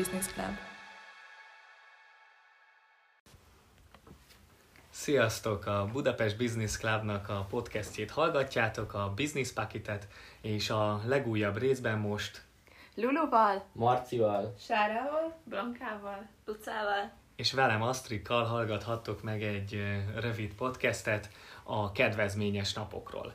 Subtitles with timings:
[0.00, 0.56] Business Club.
[4.90, 5.66] Sziasztok!
[5.66, 10.08] A Budapest Business Clubnak a podcastjét hallgatjátok, a Business Paketet,
[10.40, 12.42] és a legújabb részben most,
[12.94, 17.12] Luluval, Marcival, Sárával, Blankával, Lucával.
[17.36, 19.82] és velem Asztrikkal hallgathattok meg egy
[20.14, 21.30] rövid podcastet
[21.62, 23.32] a kedvezményes napokról.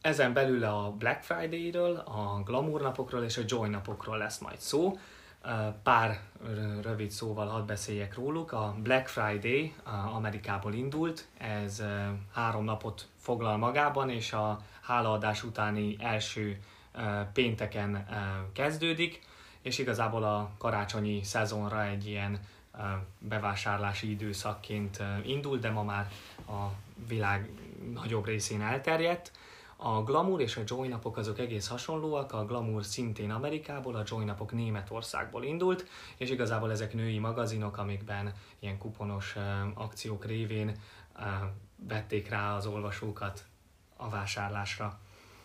[0.00, 4.98] Ezen belül a Black Friday-ről, a Glamour napokról és a Joy napokról lesz majd szó.
[5.82, 6.20] Pár
[6.82, 8.52] rövid szóval hadd beszéljek róluk.
[8.52, 9.74] A Black Friday
[10.12, 11.82] Amerikából indult, ez
[12.32, 16.62] három napot foglal magában, és a hálaadás utáni első
[17.32, 18.06] pénteken
[18.52, 19.26] kezdődik,
[19.62, 22.40] és igazából a karácsonyi szezonra egy ilyen
[23.18, 26.10] bevásárlási időszakként indul, de ma már
[26.48, 26.66] a
[27.08, 27.50] világ
[27.92, 29.32] nagyobb részén elterjedt.
[29.80, 34.24] A Glamour és a Joy napok azok egész hasonlóak, a Glamour szintén Amerikából, a Joy
[34.24, 39.36] napok Németországból indult, és igazából ezek női magazinok, amikben ilyen kuponos
[39.74, 40.80] akciók révén
[41.76, 43.44] vették rá az olvasókat
[43.96, 44.98] a vásárlásra.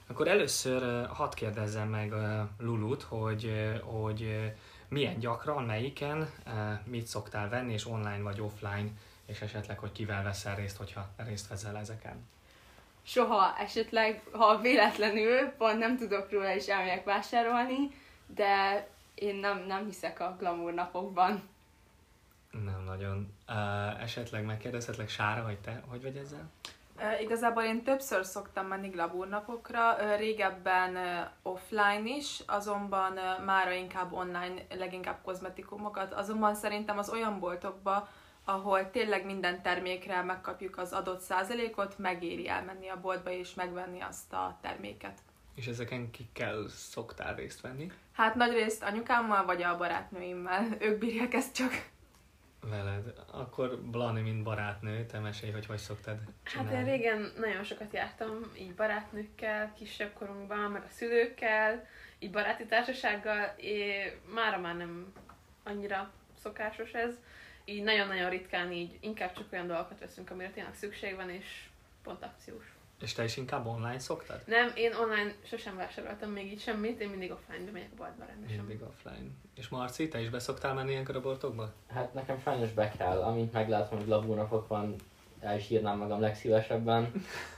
[0.07, 2.13] Akkor először hadd kérdezzem meg
[2.57, 3.51] Lulut, hogy,
[3.83, 4.51] hogy
[4.87, 6.29] milyen gyakran, melyiken,
[6.83, 8.89] mit szoktál venni, és online vagy offline,
[9.25, 12.31] és esetleg, hogy kivel veszel részt, hogyha részt veszel ezeken.
[13.05, 17.89] Soha esetleg, ha véletlenül, pont nem tudok róla is elmegyek vásárolni,
[18.27, 21.49] de én nem, nem hiszek a glamour napokban.
[22.51, 23.33] Nem nagyon.
[23.47, 26.49] Uh, esetleg megkérdezhetlek, Sára, hogy te hogy vagy ezzel?
[26.97, 33.71] Uh, igazából én többször szoktam menni glabúrnapokra, uh, régebben uh, offline is, azonban uh, mára
[33.71, 38.07] inkább online, leginkább kozmetikumokat, azonban szerintem az olyan boltokba,
[38.45, 44.33] ahol tényleg minden termékre megkapjuk az adott százalékot, megéri elmenni a boltba és megvenni azt
[44.33, 45.17] a terméket.
[45.55, 47.91] És ezeken kikkel szoktál részt venni?
[48.11, 51.91] Hát nagyrészt anyukámmal vagy a barátnőimmel, ők bírják ezt csak.
[52.69, 53.13] Veled.
[53.31, 56.77] Akkor Blani, mint barátnő, te mesélj, hogy hogy szoktad Hát csinálni.
[56.77, 61.87] én régen nagyon sokat jártam, így barátnőkkel, kisebb korunkban, meg a szülőkkel,
[62.19, 65.13] így baráti társasággal, és mára már nem
[65.63, 66.11] annyira
[66.41, 67.13] szokásos ez.
[67.65, 71.45] Így nagyon-nagyon ritkán így inkább csak olyan dolgokat veszünk, amire tényleg szükség van, és
[72.03, 72.73] pont akciós.
[73.01, 74.41] És te is inkább online szoktad?
[74.45, 78.57] Nem, én online sosem vásároltam még így semmit, én mindig offline-be megyek a boltba rendesen.
[78.57, 79.29] Mindig offline.
[79.55, 81.73] És Marci, te is beszoktál menni ilyenkor a boltokba?
[81.93, 84.95] hát nekem sajnos be kell, amint meglátom, hogy labúnapok van,
[85.39, 87.11] el is írnám magam legszívesebben.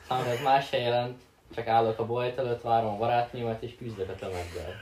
[0.07, 1.21] Számomra ez más se jelent,
[1.55, 4.73] csak állok a bolt előtt, várom a barátnőmet és küzdök a tömeggel.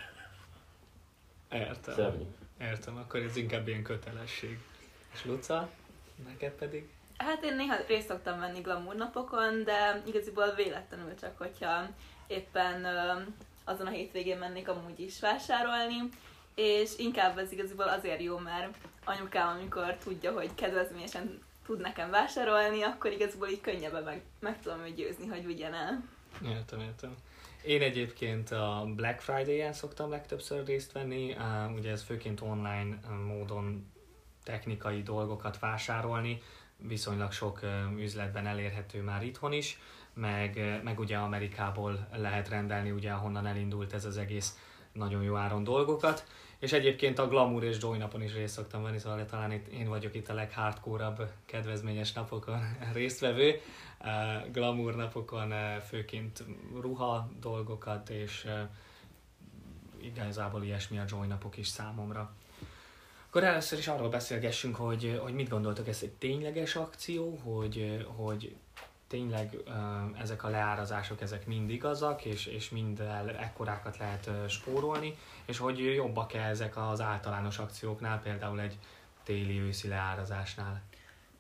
[1.52, 1.94] Értem.
[1.94, 2.26] Szörnyű.
[2.62, 4.60] Értem, akkor ez inkább ilyen kötelesség.
[5.14, 5.70] És Luca,
[6.28, 6.90] neked pedig?
[7.18, 11.88] Hát én néha részt szoktam venni glamour napokon, de igaziból véletlenül csak, hogyha
[12.28, 12.86] éppen
[13.64, 16.10] azon a hétvégén mennék amúgy is vásárolni,
[16.56, 22.82] és inkább ez igaziból azért jó, mert anyukám, amikor tudja, hogy kedvezményesen tud nekem vásárolni,
[22.82, 26.04] akkor igaziból így könnyebben meg, meg tudom őt győzni, hogy vigyen el.
[26.46, 27.16] Értem, értem.
[27.66, 31.36] Én egyébként a Black Friday-en szoktam legtöbbször részt venni,
[31.76, 33.92] ugye ez főként online módon
[34.44, 36.42] technikai dolgokat vásárolni,
[36.78, 37.60] viszonylag sok
[37.98, 39.80] üzletben elérhető már itthon is,
[40.14, 44.58] meg, meg ugye Amerikából lehet rendelni, ugye ahonnan elindult ez az egész
[44.92, 46.26] nagyon jó áron dolgokat,
[46.60, 49.88] és egyébként a Glamour és Joy napon is részt szoktam venni, szóval talán itt én
[49.88, 51.14] vagyok itt a leghardcore
[51.46, 53.60] kedvezményes napokon résztvevő.
[54.52, 55.54] Glamour napokon
[55.88, 56.44] főként
[56.82, 58.48] ruha dolgokat, és
[60.02, 62.36] igazából ilyesmi a Joy napok is számomra.
[63.34, 68.56] Akkor először is arról beszélgessünk, hogy, hogy mit gondoltok, ez egy tényleges akció, hogy, hogy
[69.08, 69.58] tényleg
[70.20, 75.80] ezek a leárazások, ezek mind igazak, és, és mind el, ekkorákat lehet spórolni, és hogy
[75.80, 78.78] jobbak-e ezek az általános akcióknál, például egy
[79.24, 80.82] téli-őszi leárazásnál.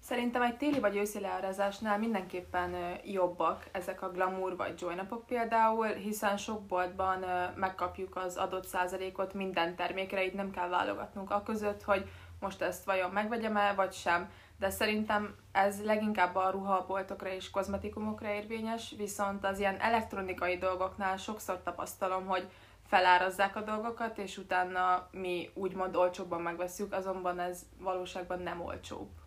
[0.03, 5.87] Szerintem egy téli vagy őszi leárazásnál mindenképpen jobbak ezek a glamour vagy joy napok például,
[5.87, 11.83] hiszen sok boltban megkapjuk az adott százalékot minden termékre, így nem kell válogatnunk a között,
[11.83, 12.09] hogy
[12.39, 14.29] most ezt vajon megvegyem-e, vagy sem.
[14.59, 21.61] De szerintem ez leginkább a ruhaboltokra és kozmetikumokra érvényes, viszont az ilyen elektronikai dolgoknál sokszor
[21.63, 22.49] tapasztalom, hogy
[22.87, 29.22] felárazzák a dolgokat, és utána mi úgymond olcsóbban megveszünk, azonban ez valóságban nem olcsóbb.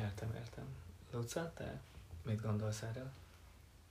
[0.00, 0.64] Értem, értem.
[1.12, 1.80] Luca, te
[2.24, 3.10] mit gondolsz erről?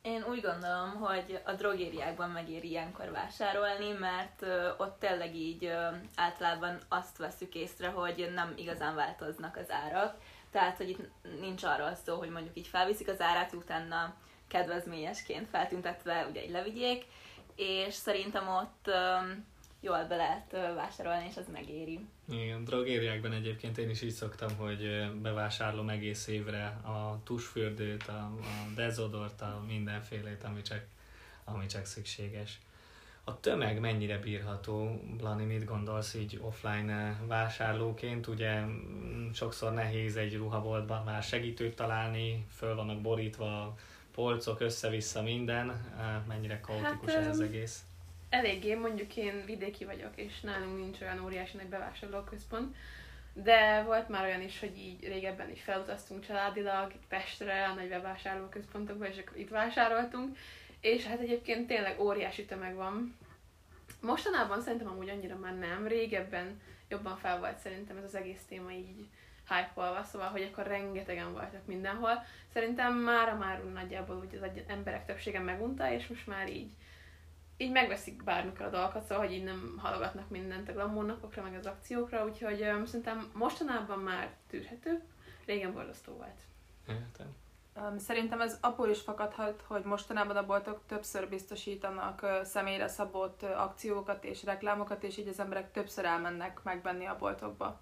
[0.02, 4.46] Én úgy gondolom, hogy a drogériákban megéri ilyenkor vásárolni, mert
[4.78, 5.74] ott tényleg így
[6.16, 10.16] általában azt veszük észre, hogy nem igazán változnak az árak.
[10.52, 11.10] Tehát, hogy itt
[11.40, 14.14] nincs arról szó, hogy mondjuk így felviszik az árát, utána
[14.48, 17.06] kedvezményesként feltüntetve ugye így levigyék,
[17.56, 18.92] és szerintem ott
[19.82, 22.00] jól be lehet vásárolni, és az megéri.
[22.30, 28.32] Igen, drogériákban egyébként én is így szoktam, hogy ö, bevásárolom egész évre a tusfürdőt, a,
[28.42, 30.86] a dezodort, a mindenfélét, ami csak,
[31.44, 32.60] ami csak szükséges.
[33.24, 35.02] A tömeg mennyire bírható?
[35.18, 38.28] Blani, mit gondolsz így offline vásárlóként?
[38.28, 43.78] Ugye mm, sokszor nehéz egy ruhaboltban már segítőt találni, föl vannak borítva
[44.14, 45.94] polcok, össze-vissza minden.
[46.28, 47.84] Mennyire kaotikus Hát, ez az egész?
[48.32, 52.76] Eléggé, mondjuk én vidéki vagyok, és nálunk nincs olyan óriási nagy bevásárlóközpont,
[53.34, 59.08] de volt már olyan is, hogy így régebben is felutaztunk családilag Pestre, a nagy bevásárlóközpontokba,
[59.08, 60.38] és akkor itt vásároltunk,
[60.82, 63.18] és hát egyébként tényleg óriási tömeg van.
[64.02, 68.72] Mostanában szerintem amúgy annyira már nem, régebben jobban fel volt szerintem ez az egész téma
[68.72, 69.08] így
[69.48, 72.24] hype szóval, hogy akkor rengetegen voltak mindenhol.
[72.54, 76.72] Szerintem mára már nagyjából úgy az emberek többsége megunta, és most már így
[77.58, 81.56] így megveszik bármikor a dolgokat, szóval, hogy így nem halogatnak mindent a glamour napokra, meg
[81.56, 85.04] az akciókra, úgyhogy um, szerintem mostanában már tűrhető,
[85.46, 86.42] régen borzasztó volt.
[86.88, 87.36] Értem.
[87.76, 93.42] Um, Szerintem ez abból is fakadhat, hogy mostanában a boltok többször biztosítanak ö, személyre szabott
[93.42, 97.80] ö, akciókat és reklámokat, és így az emberek többször elmennek megvenni a boltokba.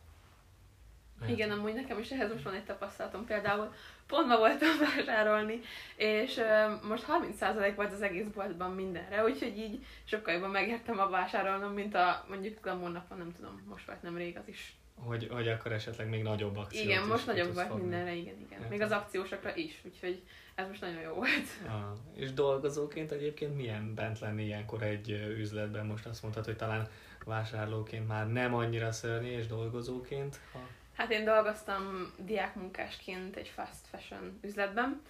[1.21, 1.35] Értem.
[1.35, 3.25] Igen, amúgy nekem is ehhez most van egy tapasztalatom.
[3.25, 3.73] Például
[4.07, 5.59] pont ma voltam vásárolni,
[5.95, 7.05] és uh, most
[7.39, 12.25] 30% volt az egész boltban mindenre, úgyhogy így sokkal jobban megértem a vásárolnom, mint a
[12.29, 14.73] mondjuk glamour napon, nem tudom, most volt nem rég az is.
[15.05, 17.81] Hogy, hogy akkor esetleg még nagyobb akciót igen, most nagyobb volt fogni.
[17.81, 18.61] mindenre, igen, igen.
[18.69, 20.23] Még az akciósokra is, úgyhogy
[20.55, 21.47] ez most nagyon jó volt.
[21.67, 25.85] Ah, és dolgozóként egyébként milyen bent lenni ilyenkor egy üzletben?
[25.85, 26.87] Most azt mondtad, hogy talán
[27.23, 30.39] vásárlóként már nem annyira szörnyű, és dolgozóként?
[30.53, 30.59] Ha...
[30.95, 35.01] Hát én dolgoztam diákmunkásként egy fast fashion üzletben,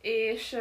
[0.00, 0.56] és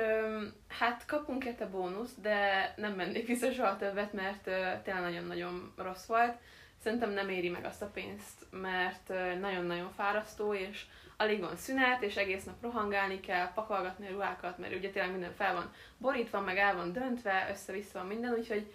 [0.68, 4.44] hát kapunk érte bónusz, de nem mennék vissza soha többet, mert
[4.84, 6.38] tényleg nagyon-nagyon rossz volt.
[6.84, 9.08] Szerintem nem éri meg azt a pénzt, mert
[9.40, 10.86] nagyon-nagyon fárasztó, és
[11.18, 15.34] alig van szünet, és egész nap rohangálni kell, pakolgatni a ruhákat, mert ugye tényleg minden
[15.34, 18.72] fel van borítva, meg el van döntve, össze-vissza van minden, úgyhogy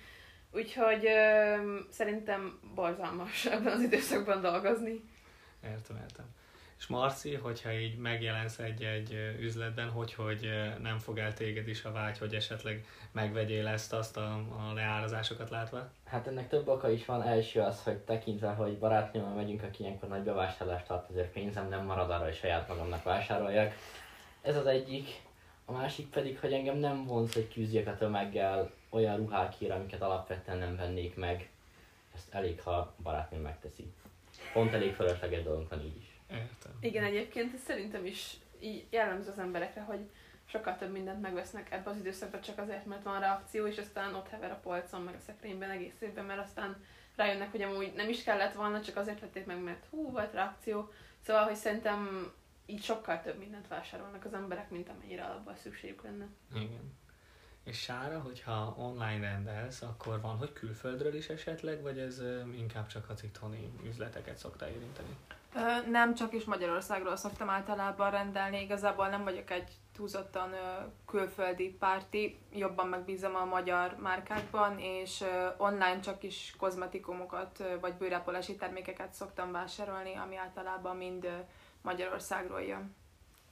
[0.54, 1.56] Úgyhogy ö,
[1.90, 5.04] szerintem borzalmas ebben az időszakban dolgozni.
[5.64, 6.26] Értem, értem.
[6.82, 10.48] És Marci, hogyha így megjelensz egy-egy üzletben, hogy, hogy
[10.82, 15.50] nem fog el téged is a vágy, hogy esetleg megvegyél ezt, azt a, a leárazásokat
[15.50, 15.90] látva?
[16.04, 17.22] Hát ennek több oka is van.
[17.22, 21.84] Első az, hogy tekintve, hogy barátnőmmel megyünk, aki ilyenkor nagy bevásárlást tart, azért pénzem nem
[21.84, 23.74] marad arra, hogy saját magamnak vásároljak.
[24.42, 25.08] Ez az egyik.
[25.64, 30.58] A másik pedig, hogy engem nem vonz, hogy küzdjek a tömeggel olyan ruhákért, amiket alapvetően
[30.58, 31.50] nem vennék meg.
[32.14, 33.92] Ezt elég, ha barátnőm megteszi.
[34.52, 36.20] Pont elég fölösleges dolgunk van így is.
[36.30, 36.72] Értem.
[36.80, 40.10] Igen, egyébként szerintem is így jellemző az emberekre, hogy
[40.44, 44.28] sokkal több mindent megvesznek ebbe az időszakban csak azért, mert van reakció, és aztán ott
[44.28, 46.84] hever a polcon, meg a szekrényben egész évben, mert aztán
[47.16, 50.90] rájönnek, hogy amúgy nem is kellett volna, csak azért vették meg, mert hú, volt reakció.
[51.20, 52.32] Szóval, hogy szerintem
[52.72, 56.26] így sokkal több mindent vásárolnak az emberek, mint amennyire alapból szükségük lenne.
[56.54, 57.00] Igen.
[57.64, 62.20] És Sára, hogyha online rendelsz, akkor van, hogy külföldről is esetleg, vagy ez
[62.56, 65.16] inkább csak az itthoni üzleteket szokta érinteni?
[65.54, 70.56] Ö, Nem, csak is Magyarországról szoktam általában rendelni, igazából nem vagyok egy túlzottan ö,
[71.06, 77.94] külföldi párti, jobban megbízom a magyar márkákban, és ö, online csak is kozmetikumokat ö, vagy
[77.94, 81.38] bőrápolási termékeket szoktam vásárolni, ami általában mind ö,
[81.82, 82.94] Magyarországról jön.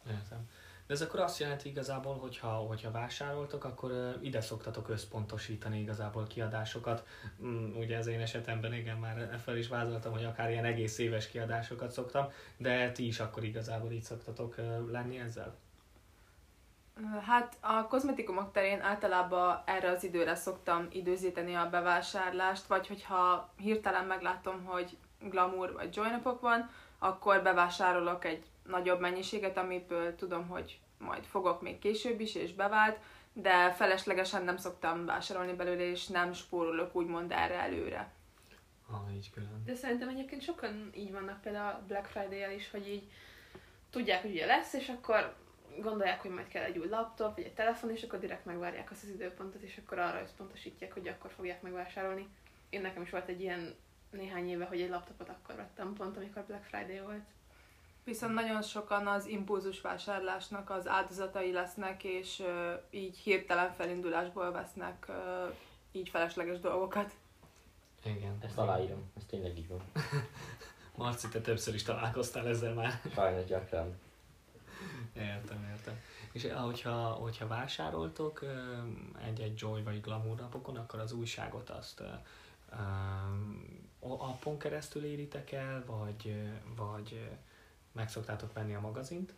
[0.06, 0.48] Értem.
[0.86, 7.06] De ez akkor azt jelenti igazából, hogyha, hogyha vásároltok, akkor ide szoktatok összpontosítani igazából kiadásokat.
[7.42, 11.28] Mm, ugye az én esetemben igen, már fel is vázoltam, hogy akár ilyen egész éves
[11.28, 14.56] kiadásokat szoktam, de ti is akkor igazából így szoktatok
[14.90, 15.56] lenni ezzel?
[17.26, 24.04] Hát a kozmetikumok terén általában erre az időre szoktam időzíteni a bevásárlást, vagy hogyha hirtelen
[24.04, 30.80] meglátom, hogy glamour vagy joy napok van, akkor bevásárolok egy nagyobb mennyiséget, amiből tudom, hogy
[30.98, 32.98] majd fogok még később is, és bevált,
[33.32, 38.12] de feleslegesen nem szoktam vásárolni belőle, és nem spórolok úgymond erre előre.
[38.90, 39.62] Ah, így külön.
[39.64, 43.10] De szerintem egyébként sokan így vannak például a Black Friday-el is, hogy így
[43.90, 45.34] tudják, hogy ugye lesz, és akkor
[45.78, 49.02] gondolják, hogy majd kell egy új laptop, vagy egy telefon, és akkor direkt megvárják azt
[49.02, 52.28] az időpontot, és akkor arra összpontosítják, hogy akkor fogják megvásárolni.
[52.70, 53.74] Én nekem is volt egy ilyen
[54.10, 57.24] néhány éve, hogy egy laptopot akkor vettem pont, amikor Black Friday volt.
[58.04, 62.42] Viszont nagyon sokan az impulzus vásárlásnak az áldozatai lesznek, és
[62.90, 65.06] így hirtelen felindulásból vesznek
[65.92, 67.12] így felesleges dolgokat.
[68.04, 68.38] Igen.
[68.40, 69.82] Ezt aláírom, ez tényleg így van.
[70.96, 73.00] Marci, te többször is találkoztál ezzel már.
[73.14, 73.98] Sajnos gyakran.
[75.16, 76.00] Értem, értem.
[76.32, 78.78] És eh, hogyha, hogyha vásároltok ö,
[79.26, 82.06] egy-egy Joy vagy Glamour napokon, akkor az újságot azt ö,
[83.98, 87.28] appon keresztül éritek el, vagy, vagy
[87.92, 89.32] meg szoktátok venni a magazint?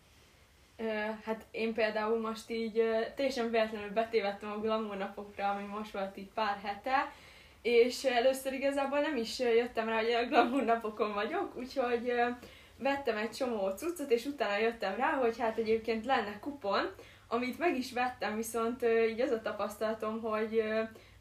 [1.24, 2.82] Hát én például most így
[3.14, 7.12] teljesen véletlenül betévettem a glamour napokra, ami most volt így pár hete,
[7.62, 12.12] és először igazából nem is jöttem rá, hogy a glamour napokon vagyok, úgyhogy
[12.78, 16.94] vettem egy csomó cuccot, és utána jöttem rá, hogy hát egyébként lenne kupon,
[17.28, 20.62] amit meg is vettem, viszont így az a tapasztalatom, hogy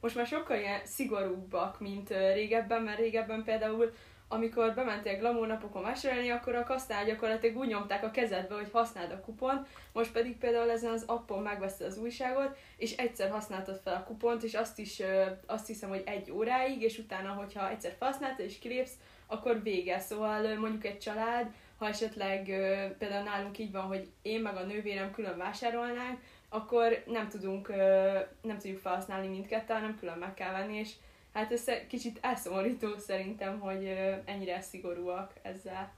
[0.01, 3.93] most már sokkal ilyen szigorúbbak, mint régebben, mert régebben például
[4.31, 9.11] amikor bementél glamour napokon vásárolni, akkor a kasznál gyakorlatilag úgy nyomták a kezedbe, hogy használd
[9.11, 13.93] a kupon, most pedig például ezen az appon megveszed az újságot, és egyszer használtad fel
[13.93, 15.01] a kupont, és azt is
[15.45, 18.93] azt hiszem, hogy egy óráig, és utána, hogyha egyszer felhasználtad és kilépsz,
[19.27, 20.00] akkor vége.
[20.00, 22.43] Szóval mondjuk egy család, ha esetleg
[22.97, 26.19] például nálunk így van, hogy én meg a nővérem külön vásárolnánk,
[26.50, 27.67] akkor nem tudunk,
[28.41, 30.91] nem tudjuk felhasználni mindketten, hanem külön meg kell venni, és
[31.33, 33.85] hát ez kicsit elszomorító szerintem, hogy
[34.25, 35.93] ennyire szigorúak ezzel.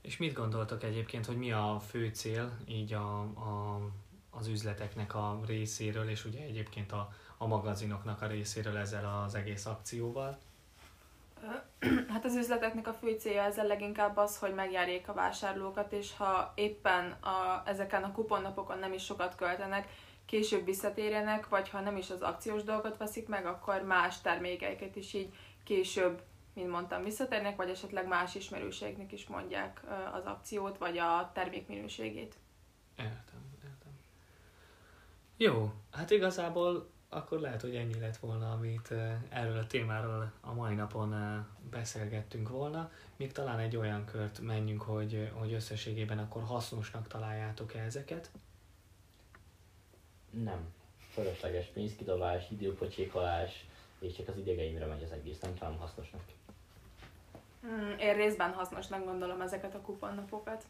[0.00, 3.80] És mit gondoltok egyébként, hogy mi a fő cél így a, a,
[4.30, 9.66] az üzleteknek a részéről, és ugye egyébként a, a magazinoknak a részéről ezzel az egész
[9.66, 10.38] akcióval?
[12.12, 16.52] Hát az üzleteknek a fő célja ezzel leginkább az, hogy megjárjék a vásárlókat, és ha
[16.54, 19.88] éppen a, ezeken a kuponnapokon nem is sokat költenek,
[20.30, 25.14] később visszatérjenek, vagy ha nem is az akciós dolgot veszik meg, akkor más termékeiket is
[25.14, 25.34] így
[25.64, 26.22] később,
[26.54, 29.80] mint mondtam, visszatérnek, vagy esetleg más ismerőségnek is mondják
[30.12, 32.34] az akciót, vagy a termék minőségét.
[32.96, 33.92] Értem, értem.
[35.36, 38.94] Jó, hát igazából akkor lehet, hogy ennyi lett volna, amit
[39.28, 42.90] erről a témáról a mai napon beszélgettünk volna.
[43.16, 48.30] Még talán egy olyan kört menjünk, hogy, hogy összességében akkor hasznosnak találjátok-e ezeket?
[50.30, 50.74] Nem.
[51.12, 53.64] Fölösleges pénzkidobás, időpocsékolás,
[54.00, 56.20] és csak az idegeimre megy az egész, nem talán hasznosnak.
[57.60, 60.64] Hmm, én részben hasznosnak gondolom ezeket a kuponnapokat.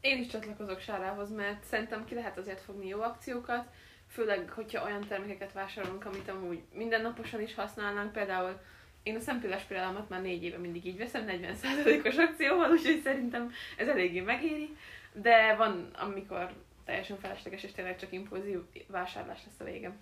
[0.00, 3.66] Én is csatlakozok Sárához, mert szerintem ki lehet azért fogni jó akciókat,
[4.08, 8.60] főleg, hogyha olyan termékeket vásárolunk, amit amúgy mindennaposan is használnánk, például
[9.02, 13.88] én a szempilles példámat már négy éve mindig így veszem, 40%-os akcióval, úgyhogy szerintem ez
[13.88, 14.76] eléggé megéri,
[15.12, 16.52] de van, amikor
[16.84, 20.00] teljesen felesleges, és tényleg csak impulzív vásárlás lesz a végem.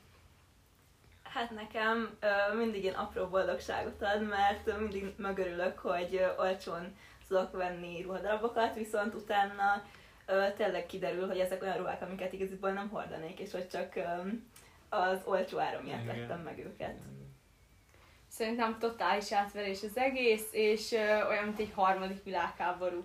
[1.23, 2.19] Hát nekem
[2.57, 6.97] mindig ilyen apró boldogságot ad, mert mindig megörülök, hogy olcsón
[7.29, 9.85] tudok venni ruhadarabokat, viszont utána
[10.29, 13.93] uh, tényleg kiderül, hogy ezek olyan ruhák, amiket igaziból nem hordanék, és hogy csak
[14.89, 16.99] az olcsó ára miatt vettem meg őket.
[18.29, 20.93] Szerintem totális átverés az egész, és
[21.29, 23.05] olyan, mint egy harmadik világháború.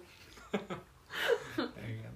[1.93, 2.06] Igen.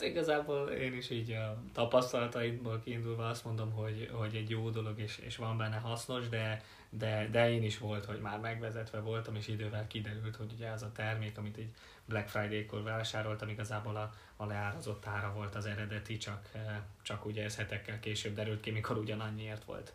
[0.00, 4.98] Hát igazából én is így a tapasztalataimból kiindulva azt mondom, hogy, hogy egy jó dolog,
[4.98, 9.34] és, és van benne hasznos, de, de, de én is volt, hogy már megvezetve voltam,
[9.34, 11.68] és idővel kiderült, hogy ugye az a termék, amit egy
[12.04, 17.44] Black Friday-kor vásároltam, igazából a, a leárazott ára volt az eredeti, csak, eh, csak ugye
[17.44, 19.92] ez hetekkel később derült ki, mikor ugyanannyiért volt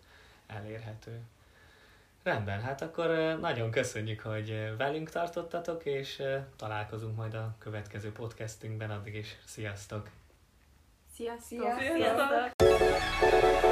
[0.47, 1.21] elérhető.
[2.25, 6.23] Rendben, hát akkor nagyon köszönjük, hogy velünk tartottatok, és
[6.55, 10.09] találkozunk majd a következő podcastünkben, addig is sziasztok!
[11.15, 11.79] Sziasztok!
[11.79, 12.51] Sziasztok!
[12.57, 13.64] sziasztok.